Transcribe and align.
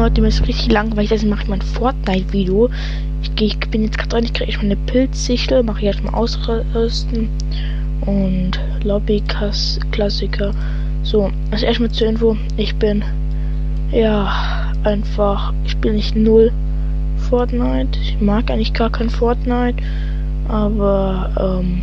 Leute, 0.00 0.20
mir 0.20 0.28
ist 0.28 0.46
richtig 0.46 0.72
langweilig, 0.72 1.10
deswegen 1.10 1.30
mache 1.30 1.44
ich 1.44 1.48
mal 1.48 1.54
ein 1.54 1.62
Fortnite-Video. 1.62 2.68
Ich, 3.22 3.30
ich 3.40 3.58
bin 3.70 3.84
jetzt 3.84 3.96
gerade 3.96 4.08
dran, 4.10 4.24
ich 4.24 4.32
kriege 4.32 4.50
erstmal 4.50 4.72
eine 4.72 4.76
Pilzsichel, 4.86 5.62
mache 5.62 5.78
ich 5.78 5.84
erstmal 5.86 6.14
ausrüsten 6.14 7.28
und 8.04 8.58
Lobby-Klassiker. 8.82 10.52
So, 11.04 11.30
also 11.50 11.64
erstmal 11.64 11.90
zur 11.92 12.08
Info, 12.08 12.36
ich 12.56 12.74
bin 12.74 13.04
ja 13.92 14.72
einfach, 14.82 15.54
ich 15.64 15.76
bin 15.76 15.94
nicht 15.94 16.16
null 16.16 16.52
Fortnite. 17.30 17.98
Ich 18.02 18.20
mag 18.20 18.50
eigentlich 18.50 18.74
gar 18.74 18.90
kein 18.90 19.10
Fortnite, 19.10 19.82
aber 20.48 21.60
ähm, 21.62 21.82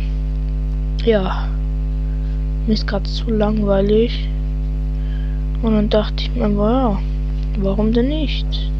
ja, 1.04 1.48
mir 2.66 2.74
ist 2.74 2.86
gerade 2.86 3.04
zu 3.04 3.30
langweilig. 3.30 4.28
Und 5.62 5.74
dann 5.74 5.88
dachte 5.88 6.24
ich 6.24 6.34
mir, 6.34 6.50
ja, 6.50 6.98
warum 7.58 7.92
denn 7.92 8.08
nicht? 8.08 8.70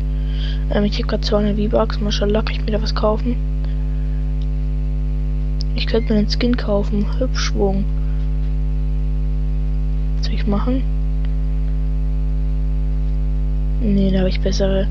Ähm, 0.70 0.84
ich 0.84 0.94
habe 0.94 1.06
gerade 1.06 1.22
200 1.22 1.56
V-Bucks, 1.56 2.00
mashallah, 2.00 2.42
kann 2.42 2.56
ich 2.56 2.64
mir 2.64 2.72
da 2.72 2.82
was 2.82 2.94
kaufen? 2.94 3.36
Ich 5.74 5.86
könnte 5.86 6.12
mir 6.12 6.18
einen 6.20 6.28
Skin 6.28 6.56
kaufen, 6.56 7.06
Hübschwung. 7.18 7.84
Was 10.16 10.26
soll 10.26 10.34
ich 10.34 10.46
machen? 10.46 10.82
Nee, 13.80 14.10
da 14.10 14.20
habe 14.20 14.28
ich 14.28 14.40
bessere 14.40 14.86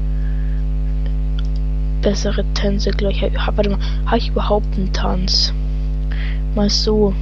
bessere 2.01 2.43
Tänze 2.53 2.91
gleich. 2.91 3.21
Warte 3.21 3.69
mal, 3.69 3.79
habe 4.05 4.17
ich 4.17 4.29
überhaupt 4.29 4.75
einen 4.75 4.91
Tanz? 4.91 5.53
Mal 6.55 6.69
so. 6.69 7.13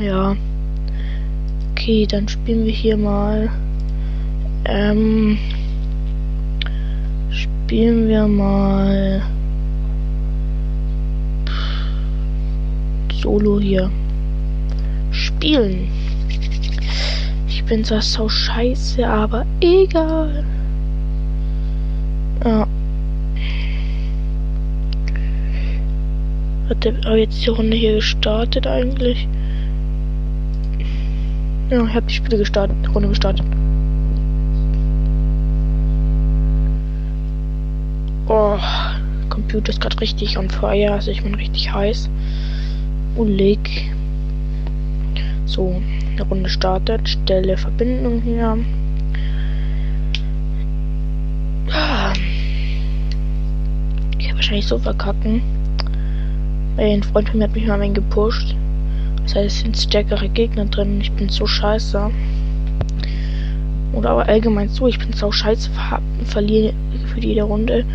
Ja. 0.00 0.36
Okay, 1.72 2.06
dann 2.06 2.28
spielen 2.28 2.64
wir 2.64 2.72
hier 2.72 2.96
mal. 2.96 3.50
Ähm. 4.64 5.38
Spielen 7.30 8.08
wir 8.08 8.26
mal. 8.26 9.22
Solo 13.12 13.60
hier. 13.60 13.90
Spielen. 15.10 15.88
Ich 17.46 17.64
bin 17.64 17.84
zwar 17.84 18.00
so 18.00 18.28
scheiße, 18.28 19.06
aber 19.06 19.44
egal. 19.60 20.44
Ja. 22.44 22.66
Hat 26.70 26.84
der 26.84 27.16
jetzt 27.16 27.44
die 27.44 27.50
Runde 27.50 27.76
hier 27.76 27.96
gestartet 27.96 28.66
eigentlich? 28.66 29.28
Ja, 31.70 31.84
ich 31.84 31.94
habe 31.94 32.06
die 32.06 32.14
Spiele 32.14 32.38
gestartet, 32.38 32.76
Runde 32.94 33.10
gestartet. 33.10 33.44
Oh, 38.30 38.58
Computer 39.30 39.70
ist 39.70 39.80
gerade 39.80 39.98
richtig 40.02 40.36
on 40.36 40.50
fire, 40.50 40.92
also 40.92 41.10
ich 41.10 41.22
bin 41.22 41.34
richtig 41.34 41.72
heiß. 41.72 42.10
Ulig. 43.16 43.90
So, 45.46 45.80
eine 46.12 46.22
Runde 46.28 46.50
startet, 46.50 47.08
stelle 47.08 47.56
Verbindung 47.56 48.20
hier. 48.20 48.58
Ah. 51.72 52.12
Ich 54.18 54.26
werde 54.26 54.36
wahrscheinlich 54.36 54.66
so 54.66 54.78
verkacken. 54.78 55.40
Ein 56.76 57.02
Freund 57.02 57.30
von 57.30 57.38
mir 57.38 57.44
hat 57.44 57.54
mich 57.54 57.66
mal 57.66 57.80
ein 57.80 57.94
gepusht. 57.94 58.54
Das 59.22 59.36
heißt, 59.36 59.46
es 59.46 59.60
sind 59.60 59.76
stärkere 59.78 60.28
Gegner 60.28 60.66
drin. 60.66 61.00
Ich 61.00 61.12
bin 61.12 61.30
so 61.30 61.46
scheiße. 61.46 62.10
Oder 63.94 64.10
aber 64.10 64.28
allgemein 64.28 64.68
so, 64.68 64.86
ich 64.86 64.98
bin 64.98 65.14
so 65.14 65.32
scheiße, 65.32 65.70
ver 65.70 66.02
verliere 66.24 66.74
für 67.06 67.20
jede 67.20 67.44
Runde. 67.44 67.86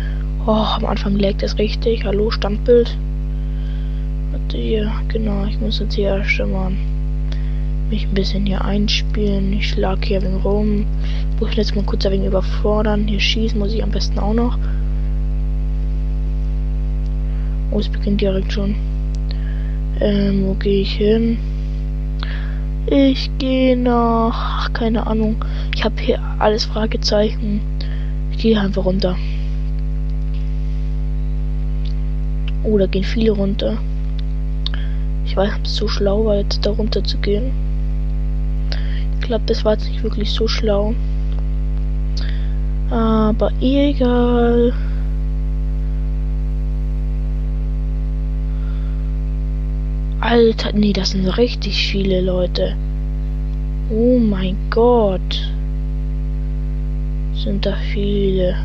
Oh, 0.46 0.50
am 0.50 0.84
Anfang 0.84 1.16
legt 1.16 1.42
es 1.42 1.56
richtig. 1.56 2.04
Hallo, 2.04 2.30
Standbild. 2.30 2.98
Warte 4.30 4.58
hier, 4.58 4.92
genau, 5.08 5.46
ich 5.46 5.58
muss 5.58 5.78
jetzt 5.78 5.94
hier 5.94 6.08
erst 6.18 6.38
mal 6.40 6.70
mich 7.88 8.06
ein 8.06 8.12
bisschen 8.12 8.44
hier 8.44 8.62
einspielen. 8.62 9.54
Ich 9.54 9.70
schlag 9.70 10.04
hier 10.04 10.20
wenig 10.20 10.44
rum. 10.44 10.84
Muss 11.40 11.48
ich 11.52 11.56
jetzt 11.56 11.74
mal 11.74 11.84
kurz 11.86 12.04
ein 12.04 12.12
wenig 12.12 12.26
überfordern. 12.26 13.08
Hier 13.08 13.20
schießen 13.20 13.58
muss 13.58 13.72
ich 13.72 13.82
am 13.82 13.90
besten 13.90 14.18
auch 14.18 14.34
noch. 14.34 14.58
Oh, 17.70 17.78
es 17.78 17.88
beginnt 17.88 18.20
direkt 18.20 18.52
schon. 18.52 18.74
Ähm, 19.98 20.44
wo 20.44 20.52
gehe 20.52 20.82
ich 20.82 20.92
hin? 20.92 21.38
Ich 22.84 23.30
gehe 23.38 23.78
nach. 23.78 24.34
Ach, 24.60 24.72
keine 24.74 25.06
Ahnung. 25.06 25.42
Ich 25.74 25.86
habe 25.86 25.98
hier 25.98 26.20
alles 26.38 26.66
Fragezeichen. 26.66 27.62
Ich 28.30 28.42
gehe 28.42 28.60
einfach 28.60 28.84
runter. 28.84 29.16
Oh, 32.64 32.78
da 32.78 32.86
gehen 32.86 33.04
viele 33.04 33.32
runter. 33.32 33.76
Ich 35.26 35.36
weiß, 35.36 35.50
ob 35.56 35.64
es 35.64 35.76
so 35.76 35.86
schlau 35.86 36.24
war, 36.24 36.36
jetzt 36.36 36.64
da 36.64 36.70
runter 36.70 37.04
zu 37.04 37.18
gehen. 37.18 37.52
Ich 39.20 39.26
glaube, 39.26 39.44
das 39.46 39.64
war 39.64 39.72
jetzt 39.74 39.88
nicht 39.88 40.02
wirklich 40.02 40.30
so 40.30 40.48
schlau. 40.48 40.94
Aber 42.90 43.50
egal. 43.60 44.72
Alter, 50.20 50.72
nee, 50.72 50.94
das 50.94 51.10
sind 51.10 51.26
richtig 51.36 51.86
viele 51.86 52.22
Leute. 52.22 52.76
Oh 53.90 54.18
mein 54.18 54.56
Gott. 54.70 55.52
Sind 57.34 57.66
da 57.66 57.76
viele. 57.92 58.56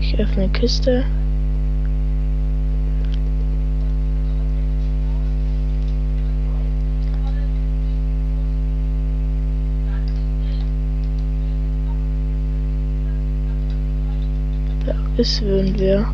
Ich 0.00 0.09
öffne 0.20 0.48
Kiste. 0.48 1.04
ist, 15.20 15.42
würden 15.42 15.78
wir. 15.78 16.06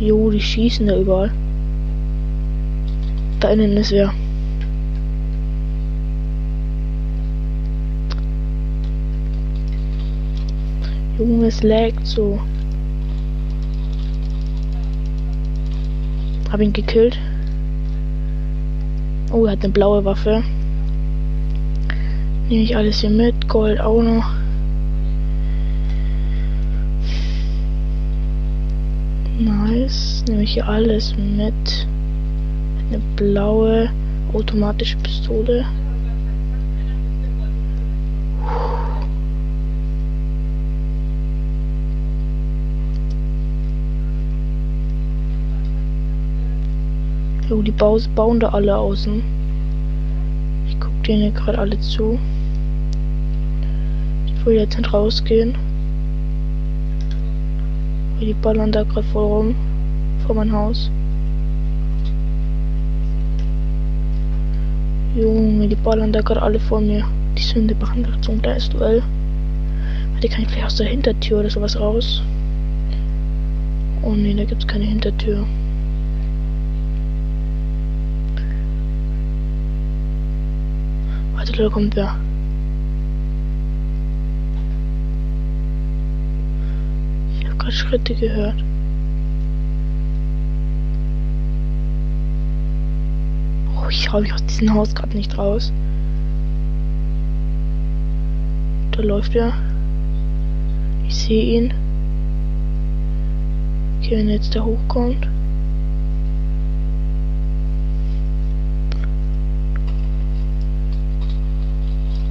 Jo, 0.00 0.29
die 0.40 0.46
schießen 0.46 0.86
da 0.86 0.98
überall. 0.98 1.30
Da 3.40 3.50
innen 3.50 3.76
ist 3.76 3.92
wer. 3.92 4.10
Junge, 11.18 11.46
es 11.46 11.62
laggt 11.62 12.06
so. 12.06 12.40
Hab 16.50 16.60
ihn 16.60 16.72
gekillt. 16.72 17.18
Oh, 19.30 19.44
er 19.44 19.52
hat 19.52 19.62
eine 19.62 19.74
blaue 19.74 20.02
Waffe. 20.06 20.42
Nehme 22.48 22.62
ich 22.62 22.74
alles 22.74 23.00
hier 23.02 23.10
mit. 23.10 23.46
Gold 23.46 23.78
auch 23.78 24.02
noch. 24.02 24.39
Nice. 30.20 30.28
Nehme 30.28 30.42
ich 30.42 30.52
hier 30.52 30.68
alles 30.68 31.14
mit. 31.16 31.86
Eine 32.88 33.00
blaue 33.16 33.90
automatische 34.32 34.96
Pistole. 34.98 35.64
Jo, 47.48 47.62
die 47.62 47.72
Baus 47.72 48.06
bauen 48.08 48.40
da 48.40 48.50
alle 48.50 48.76
außen. 48.76 49.22
Ich 50.68 50.78
guck 50.78 51.02
denen 51.02 51.34
gerade 51.34 51.58
alle 51.58 51.78
zu. 51.80 52.18
Ich 54.26 54.46
will 54.46 54.54
jetzt 54.54 54.76
nicht 54.76 54.92
rausgehen. 54.92 55.54
Die 58.20 58.34
ballern 58.34 58.70
da 58.70 58.84
gerade 58.84 59.06
voll 59.08 59.24
rum. 59.24 59.69
Vor 60.30 60.36
mein 60.36 60.52
Haus. 60.52 60.88
Junge, 65.16 65.66
die 65.66 65.74
ballern 65.74 66.12
da 66.12 66.20
gerade 66.20 66.40
alle 66.40 66.60
vor 66.60 66.80
mir. 66.80 67.04
Die 67.36 67.42
Sünde 67.42 67.74
gerade 67.74 68.22
so 68.22 68.30
ein 68.30 68.40
kleines 68.40 68.70
Duell. 68.70 69.02
Warte, 70.12 70.28
kann 70.28 70.42
ich 70.42 70.48
vielleicht 70.48 70.66
aus 70.66 70.76
der 70.76 70.86
Hintertür 70.86 71.40
oder 71.40 71.50
sowas 71.50 71.80
raus? 71.80 72.22
Oh 74.02 74.12
ne, 74.12 74.36
da 74.36 74.44
gibt's 74.44 74.68
keine 74.68 74.84
Hintertür. 74.84 75.44
Warte, 81.34 81.52
da 81.54 81.68
kommt 81.70 81.96
wer. 81.96 82.14
Ich 87.40 87.46
habe 87.46 87.56
gerade 87.56 87.72
Schritte 87.72 88.14
gehört. 88.14 88.62
Oh, 93.72 93.78
ich 93.90 94.04
traue 94.04 94.22
mich 94.22 94.32
aus 94.32 94.44
diesem 94.46 94.72
Haus 94.74 94.94
gerade 94.94 95.16
nicht 95.16 95.36
raus. 95.36 95.72
Da 98.92 99.02
läuft 99.02 99.34
er. 99.34 99.52
Ich 101.06 101.14
sehe 101.16 101.58
ihn. 101.58 101.74
Okay, 103.98 104.16
wenn 104.18 104.28
jetzt 104.28 104.54
der 104.54 104.64
hochkommt. 104.64 105.26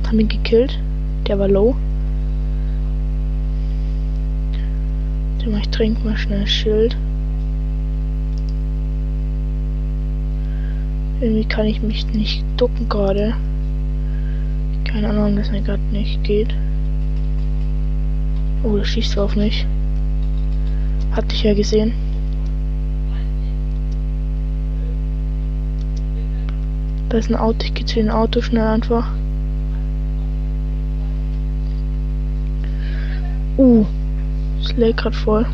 Haben 0.07 0.19
ihn 0.19 0.27
gekillt. 0.27 0.79
Der 1.27 1.37
war 1.37 1.47
low. 1.47 1.75
Ich 5.61 5.69
trinke 5.69 6.05
mal 6.05 6.17
schnell 6.17 6.45
Schild. 6.45 6.97
Irgendwie 11.21 11.45
kann 11.45 11.65
ich 11.65 11.81
mich 11.81 12.07
nicht 12.13 12.45
ducken 12.55 12.87
gerade. 12.87 13.33
Keine 14.85 15.09
Ahnung, 15.09 15.35
dass 15.35 15.51
mir 15.51 15.61
gerade 15.61 15.83
nicht 15.91 16.23
geht. 16.23 16.55
Oh, 18.63 18.77
das 18.77 18.87
schießt 18.87 19.17
auf 19.17 19.35
mich. 19.35 19.65
Hatte 21.11 21.35
ich 21.35 21.43
ja 21.43 21.53
gesehen. 21.53 21.93
Da 27.09 27.17
ist 27.17 27.29
ein 27.29 27.35
Auto, 27.35 27.65
ich 27.65 27.73
gehe 27.73 27.85
zu 27.85 27.95
dem 27.95 28.09
Auto 28.09 28.41
schnell 28.41 28.67
einfach. 28.67 29.11
Uh, 33.57 33.85
es 34.61 34.71
lädt 34.77 34.97
gerade 34.97 35.15
voll. 35.15 35.45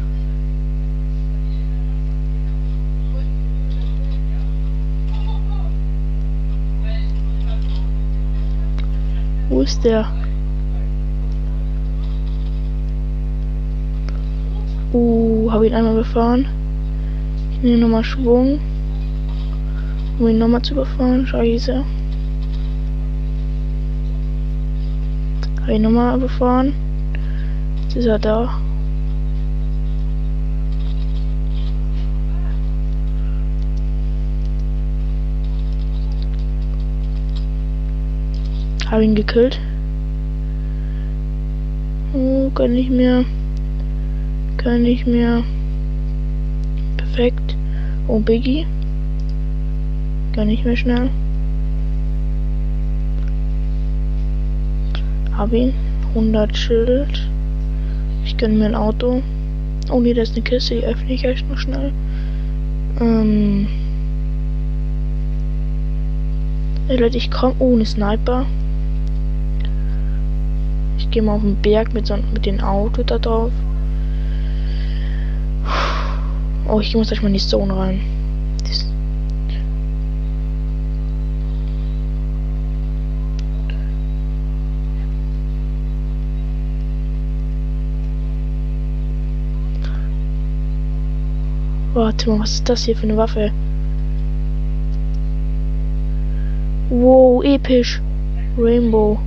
Ist 9.65 9.83
der? 9.83 10.05
Uh, 14.93 15.51
habe 15.51 15.65
ihn 15.65 15.73
einmal 15.73 15.95
befahren. 15.95 16.45
Ich 17.51 17.63
nehme 17.63 17.79
nochmal 17.79 18.03
Schwung. 18.03 18.59
Um 20.19 20.27
ihn 20.27 20.37
nochmal 20.37 20.61
zu 20.61 20.75
überfahren. 20.75 21.25
Scheiße. 21.25 21.83
Habe 25.61 25.73
ihn 25.73 25.81
nochmal 25.81 26.19
befahren. 26.19 26.73
Jetzt 27.81 27.97
ist 27.97 28.05
er 28.05 28.19
da. 28.19 28.61
Habe 38.95 39.03
ihn 39.03 39.15
gekillt. 39.15 39.59
Oh, 42.13 42.49
kann 42.55 42.73
ich 42.77 42.89
mir. 42.89 43.25
Kann 44.55 44.85
ich 44.85 45.05
mir. 45.05 45.43
Perfekt. 46.95 47.57
Oh, 48.07 48.19
Biggie. 48.19 48.65
Kann 50.31 50.47
ich 50.47 50.63
mehr 50.63 50.77
schnell. 50.77 51.09
Hab 55.35 55.51
ihn. 55.51 55.73
100 56.13 56.55
Schild. 56.55 57.29
Ich 58.23 58.37
gönne 58.37 58.53
mir 58.53 58.67
ein 58.67 58.75
Auto. 58.75 59.21
Oh 59.91 59.99
ne, 59.99 60.13
da 60.13 60.21
ist 60.21 60.35
eine 60.35 60.41
Kiste, 60.41 60.75
die 60.75 60.85
öffne 60.85 61.11
ich 61.11 61.25
echt 61.25 61.49
noch 61.49 61.57
schnell. 61.57 61.91
Ähm. 63.01 63.67
Ey 66.87 66.95
Leute, 66.95 67.17
ich 67.17 67.29
komme 67.29 67.55
ohne 67.59 67.85
Sniper. 67.85 68.45
Gehe 71.15 71.23
mal 71.23 71.35
auf 71.35 71.43
den 71.43 71.55
Berg 71.55 71.93
mit, 71.93 72.07
so, 72.07 72.17
mit 72.33 72.45
dem 72.45 72.59
Auto 72.59 73.01
da 73.01 73.17
drauf. 73.17 73.49
Oh, 76.67 76.81
ich 76.81 76.93
muss 76.93 77.07
gleich 77.07 77.21
mal 77.21 77.29
in 77.29 77.35
die 77.35 77.39
Zone 77.39 77.73
rein. 77.73 78.01
Das 78.67 78.85
Warte 91.93 92.29
mal, 92.29 92.39
was 92.41 92.55
ist 92.55 92.67
das 92.67 92.83
hier 92.83 92.97
für 92.97 93.03
eine 93.03 93.15
Waffe? 93.15 93.53
Wow, 96.89 97.41
episch. 97.41 98.01
Rainbow. 98.57 99.17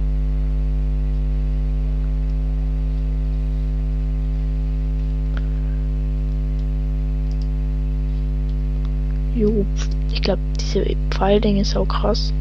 Jo, 9.38 9.64
ich 10.12 10.20
glaube, 10.20 10.40
diese 10.58 10.84
Pfeilding 11.10 11.58
ist 11.58 11.76
auch 11.76 11.86
krass. 11.86 12.32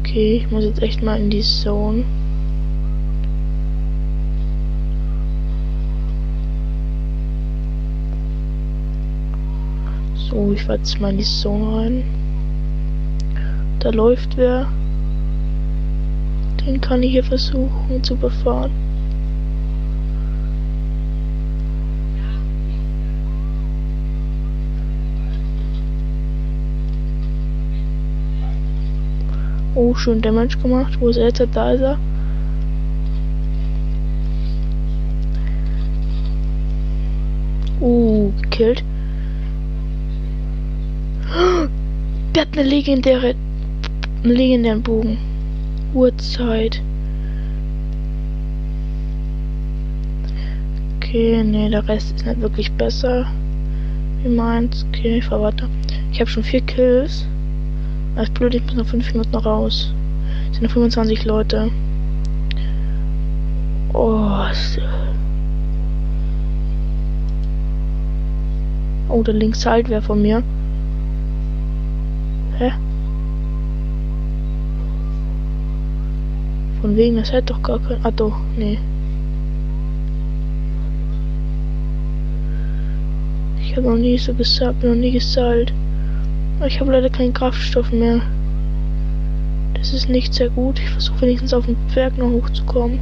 Okay, 0.00 0.36
ich 0.36 0.50
muss 0.50 0.64
jetzt 0.64 0.80
echt 0.80 1.02
mal 1.02 1.20
in 1.20 1.28
die 1.28 1.42
Zone. 1.42 2.02
So, 10.14 10.52
ich 10.54 10.66
werde 10.66 10.82
jetzt 10.82 10.98
mal 10.98 11.10
in 11.10 11.18
die 11.18 11.24
Zone 11.24 11.76
rein. 11.76 12.04
Da 13.80 13.90
läuft 13.90 14.38
wer. 14.38 14.68
Den 16.64 16.80
kann 16.80 17.02
ich 17.02 17.10
hier 17.10 17.24
versuchen 17.24 18.02
zu 18.02 18.16
befahren. 18.16 18.70
Oh, 29.78 29.94
schön 29.94 30.22
Damage 30.22 30.56
gemacht. 30.56 30.98
Wo 30.98 31.10
ist 31.10 31.18
er 31.18 31.26
jetzt? 31.26 31.46
Da 31.52 31.72
ist 31.72 31.82
er. 31.82 31.98
Uh, 37.82 38.32
gekillt. 38.40 38.82
Der 42.34 42.42
hat 42.42 42.56
eine 42.56 42.66
legendäre, 42.66 43.34
einen 44.24 44.32
legendären 44.32 44.82
Bogen. 44.82 45.18
Uhrzeit. 45.92 46.80
Okay, 50.96 51.44
nee, 51.44 51.68
der 51.68 51.86
Rest 51.86 52.16
ist 52.16 52.24
nicht 52.24 52.40
wirklich 52.40 52.72
besser. 52.72 53.26
Wie 54.22 54.30
meins. 54.30 54.86
Okay, 54.88 55.18
ich 55.18 55.24
fahr 55.26 55.42
weiter. 55.42 55.68
Ich 56.12 56.20
habe 56.20 56.30
schon 56.30 56.44
vier 56.44 56.62
Kills. 56.62 57.26
Als 58.16 58.30
blöd, 58.30 58.54
ich 58.54 58.62
muss 58.64 58.74
noch 58.74 58.86
5 58.86 59.12
Minuten 59.12 59.36
raus. 59.36 59.92
Es 60.50 60.56
sind 60.56 60.62
noch 60.62 60.70
25 60.70 61.24
Leute. 61.26 61.70
Oh, 63.92 64.26
Oh, 69.08 69.22
da 69.22 69.32
links 69.32 69.64
halt 69.64 69.88
wer 69.88 70.02
von 70.02 70.20
mir. 70.20 70.42
Hä? 72.58 72.72
Von 76.80 76.96
wegen, 76.96 77.16
das 77.16 77.32
hätte 77.32 77.52
doch 77.52 77.62
gar 77.62 77.78
kein. 77.78 77.98
Ah, 78.02 78.10
doch, 78.10 78.36
nee. 78.56 78.78
Ich 83.60 83.76
habe 83.76 83.88
noch 83.88 83.96
nie 83.96 84.18
so 84.18 84.32
gesagt, 84.34 84.82
noch 84.82 84.94
nie 84.94 85.12
gesalt. 85.12 85.72
Ich 86.64 86.80
habe 86.80 86.92
leider 86.92 87.10
keinen 87.10 87.32
Kraftstoff 87.32 87.92
mehr. 87.92 88.20
Das 89.74 89.92
ist 89.92 90.08
nicht 90.08 90.32
sehr 90.34 90.48
gut. 90.48 90.78
Ich 90.78 90.88
versuche 90.90 91.22
wenigstens 91.22 91.52
auf 91.52 91.66
den 91.66 91.76
Berg 91.94 92.16
noch 92.16 92.30
hochzukommen. 92.30 92.98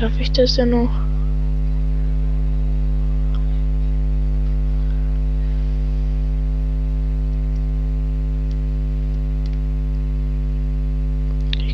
schaffe 0.00 0.22
ich 0.22 0.32
das 0.32 0.54
denn 0.54 0.70
noch? 0.70 1.09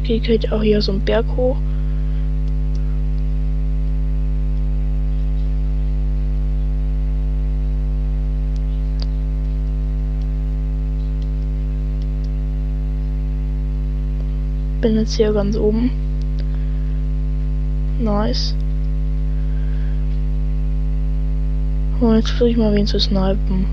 Ich 0.09 0.23
kriege 0.23 0.29
halt 0.29 0.53
auch 0.53 0.63
hier 0.63 0.81
so 0.81 0.93
einen 0.93 1.01
Berg 1.01 1.27
hoch. 1.37 1.57
Bin 14.81 14.95
jetzt 14.95 15.17
hier 15.17 15.33
ganz 15.33 15.57
oben. 15.57 15.91
Nice. 17.99 18.55
Und 22.01 22.15
jetzt 22.15 22.29
versuche 22.29 22.51
ich 22.51 22.57
mal 22.57 22.73
wen 22.73 22.87
zu 22.87 23.01
snipen. 23.01 23.67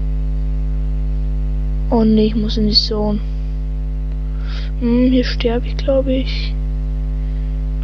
Oh 1.92 2.04
ne, 2.04 2.25
ich 2.25 2.36
muss 2.36 2.58
in 2.58 2.70
die 2.70 2.74
Zone. 2.74 3.20
Hm, 4.84 5.12
hier 5.12 5.24
sterbe 5.24 5.66
ich, 5.66 5.78
glaube 5.78 6.12
ich. 6.12 6.54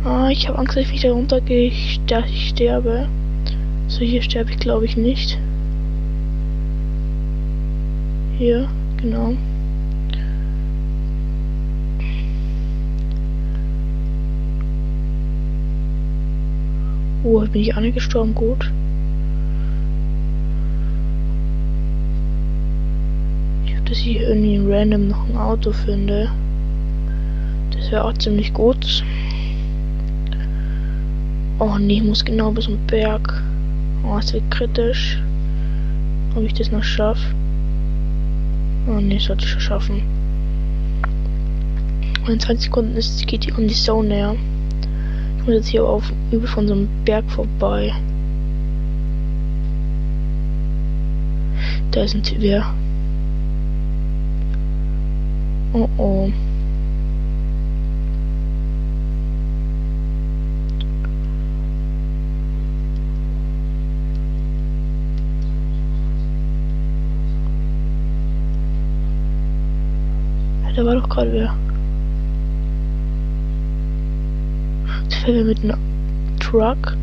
Ah, 0.03 0.27
ich 0.31 0.49
habe 0.49 0.59
Angst, 0.59 0.75
dass 0.75 0.83
ich 0.83 0.91
mich 0.91 1.01
da 1.01 1.13
runtergehe, 1.13 1.71
dass 2.07 2.29
ich 2.29 2.49
sterbe. 2.49 3.07
So, 3.87 4.01
hier 4.01 4.21
sterbe 4.21 4.51
ich, 4.51 4.59
glaube 4.59 4.83
ich, 4.83 4.97
nicht. 4.97 5.39
Hier, 8.37 8.67
genau. 8.97 9.33
Oh, 17.23 17.39
bin 17.39 17.61
ich 17.61 17.77
alle 17.77 17.93
gestorben? 17.93 18.35
Gut. 18.35 18.69
Ich 23.65 23.73
hoffe, 23.73 23.83
dass 23.85 23.99
ich 23.99 24.19
irgendwie 24.19 24.57
random 24.57 25.07
noch 25.07 25.29
ein 25.29 25.37
Auto 25.37 25.71
finde. 25.71 26.29
Wäre 27.89 28.05
auch 28.05 28.13
ziemlich 28.13 28.53
gut. 28.53 29.03
Oh 31.59 31.77
nee, 31.77 31.95
ich 31.95 32.03
muss 32.03 32.23
genau 32.23 32.51
bis 32.51 32.65
zum 32.65 32.77
Berg. 32.87 33.41
Oh, 34.03 34.17
es 34.17 34.33
wird 34.33 34.49
kritisch. 34.51 35.21
Ob 36.35 36.43
ich 36.43 36.53
das 36.53 36.71
noch 36.71 36.83
schaffe. 36.83 37.33
Oh 38.87 38.99
nee, 38.99 39.19
sollte 39.19 39.45
ich 39.45 39.51
schon 39.51 39.61
schaffen. 39.61 40.01
in 42.27 42.39
20 42.39 42.65
Sekunden 42.65 42.95
ist, 42.95 43.25
geht 43.27 43.45
die 43.45 43.51
um 43.51 43.67
die 43.67 43.73
Zone 43.73 44.07
näher 44.07 44.35
muss 45.49 45.57
jetzt 45.57 45.69
hier 45.69 45.83
auf 45.83 46.13
übel 46.31 46.47
von 46.47 46.67
so 46.67 46.73
einem 46.73 46.87
Berg 47.05 47.25
vorbei. 47.31 47.91
Da 51.89 52.03
ist 52.03 52.13
ein 52.13 52.21
Typ, 52.21 52.41
ja. 52.41 52.71
Oh 55.73 55.89
oh. 55.97 56.29
Da 70.79 70.85
war 70.85 70.95
doch 70.95 71.09
gerade 71.09 71.33
wer. 71.33 71.53
Fälle 75.09 75.43
mit 75.43 75.61
einem 75.61 75.77
Truck. 76.39 76.95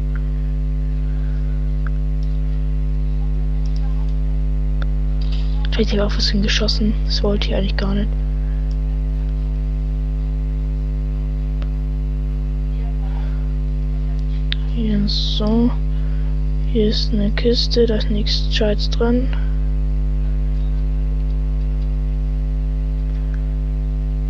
Vielleicht 5.73 5.92
habe 5.92 5.97
ich 5.97 6.00
auch 6.00 6.16
was 6.16 6.30
hingeschossen. 6.30 6.95
Das 7.04 7.23
wollte 7.23 7.49
ich 7.49 7.54
eigentlich 7.54 7.76
gar 7.76 7.95
nicht. 7.95 8.09
Hier 14.75 15.02
so. 15.06 15.71
Hier 16.73 16.88
ist 16.88 17.12
eine 17.12 17.30
Kiste, 17.33 17.85
da 17.85 17.97
ist 17.97 18.11
nichts 18.11 18.49
Scheiß 18.56 18.88
drin. 18.88 19.28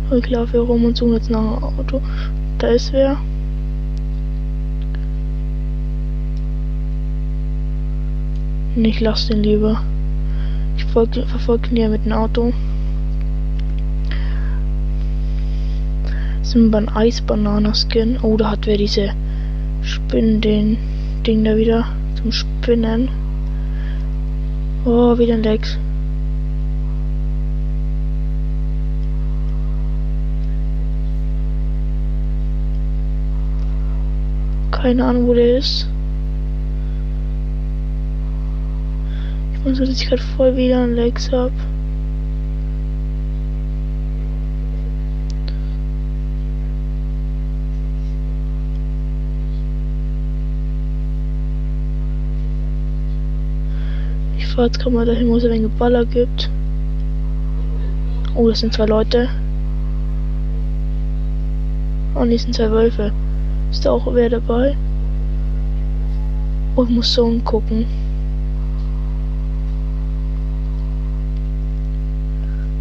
Ich 0.09 0.29
laufe 0.29 0.51
hier 0.51 0.61
rum 0.61 0.85
und 0.85 0.95
suche 0.95 1.15
jetzt 1.15 1.29
nach 1.29 1.39
einem 1.39 1.63
Auto. 1.63 2.01
Da 2.59 2.67
ist 2.67 2.93
wer. 2.93 3.17
Ich 8.77 9.01
lasse 9.01 9.33
den 9.33 9.43
lieber. 9.43 9.83
Ich 10.77 10.85
folge, 10.85 11.25
verfolge 11.25 11.69
ihn 11.71 11.77
ja 11.77 11.89
mit 11.89 12.05
dem 12.05 12.13
Auto. 12.13 12.53
Sind 16.41 16.63
wir 16.63 16.71
beim 16.71 16.87
Eisbanana-Skin. 16.87 18.19
Oh, 18.21 18.37
da 18.37 18.51
hat 18.51 18.65
wer 18.65 18.77
diese 18.77 19.09
Spinnen, 19.81 20.39
den 20.39 20.77
Ding 21.25 21.43
da 21.43 21.57
wieder 21.57 21.85
zum 22.15 22.31
Spinnen. 22.31 23.09
Oh, 24.85 25.17
wieder 25.17 25.33
ein 25.33 25.43
Lex. 25.43 25.77
Keine 34.81 35.03
Ahnung, 35.05 35.25
wo 35.25 35.33
der 35.33 35.57
ist. 35.57 35.89
Und 39.65 39.73
so, 39.73 39.83
dass 39.83 39.99
ich 39.99 40.07
gerade 40.07 40.21
voll 40.21 40.55
wieder 40.55 40.83
ein 40.83 40.93
Lex 40.93 41.31
hab. 41.31 41.51
Ich 54.37 54.45
fahr 54.45 54.65
jetzt 54.65 54.87
mal 54.87 55.05
dahin, 55.07 55.27
wo 55.29 55.37
es 55.37 55.45
ein 55.45 55.71
Baller 55.79 56.05
gibt. 56.05 56.51
Oh, 58.35 58.47
das 58.47 58.59
sind 58.59 58.73
zwei 58.73 58.85
Leute. 58.85 59.27
Oh, 62.13 62.23
die 62.25 62.37
sind 62.37 62.53
zwei 62.53 62.69
Wölfe. 62.69 63.11
Ist 63.71 63.87
auch 63.87 64.13
wer 64.13 64.29
dabei? 64.29 64.75
Ich 66.79 66.89
muss 66.89 67.13
so 67.13 67.27
gucken. 67.43 67.85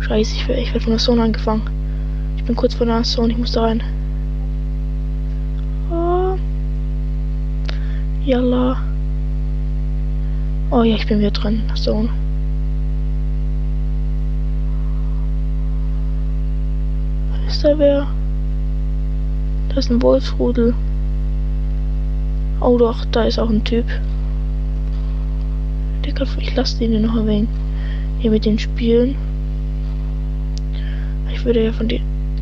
Scheiße, 0.01 0.37
ich, 0.37 0.49
werde 0.49 0.81
von 0.81 0.93
der 0.93 0.99
Zone 0.99 1.23
angefangen. 1.23 1.63
Ich 2.37 2.45
bin 2.45 2.55
kurz 2.55 2.75
vor 2.75 2.87
der 2.87 3.03
Zone, 3.03 3.33
ich 3.33 3.39
muss 3.39 3.53
da 3.53 3.63
rein. 3.63 3.83
Oh. 5.91 6.37
Yalla. 8.25 8.77
Oh 10.71 10.83
ja, 10.83 10.97
ich 10.97 11.07
bin 11.07 11.19
wieder 11.19 11.31
drin. 11.31 11.63
Zone. 11.75 12.11
Ist 17.49 17.65
da 17.65 17.79
wer? 17.79 18.07
Da 19.77 19.81
ist 19.81 19.91
ein 19.91 20.01
Wolfsrudel. 20.01 20.75
Oh 22.61 22.79
doch, 22.79 23.05
da 23.13 23.25
ist 23.25 23.39
auch 23.39 23.51
ein 23.51 23.63
Typ. 23.63 23.85
Ich 26.41 26.57
lasse 26.57 26.79
den 26.79 27.03
noch 27.03 27.15
ein 27.15 27.27
wenig 27.27 27.49
hier 28.21 28.31
mit 28.31 28.47
den 28.47 28.59
Spielen 28.59 29.17
würde 31.47 31.65
ja 31.65 31.73
von 31.73 31.89
dir 31.89 32.01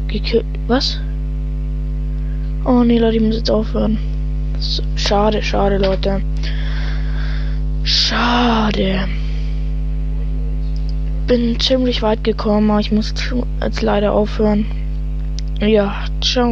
gekillt. 0.08 0.46
Was? 0.66 0.98
Oh 2.64 2.82
nee, 2.82 2.98
Leute, 2.98 3.16
ich 3.16 3.22
muss 3.22 3.36
jetzt 3.36 3.50
aufhören. 3.50 3.98
Schade, 4.96 5.42
schade, 5.42 5.76
Leute. 5.76 6.22
Schade. 7.84 9.06
Bin 11.26 11.60
ziemlich 11.60 12.00
weit 12.00 12.24
gekommen, 12.24 12.70
aber 12.70 12.80
ich 12.80 12.90
muss 12.90 13.12
jetzt 13.62 13.82
leider 13.82 14.12
aufhören. 14.12 14.64
Ja, 15.60 16.06
ciao. 16.22 16.42